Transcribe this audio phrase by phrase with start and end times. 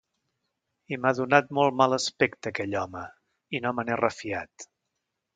[0.95, 3.03] I m'ha donat molt mal aspecte aquell home
[3.57, 4.67] i no me n'he refiat.